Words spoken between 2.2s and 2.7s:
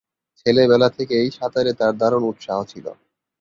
উৎসাহ